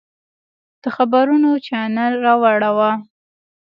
[0.81, 2.91] د خبرونو چاینل راواړوه!